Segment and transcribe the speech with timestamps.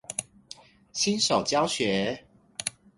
[0.91, 2.25] 新手教學